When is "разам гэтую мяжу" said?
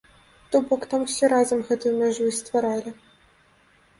1.33-2.23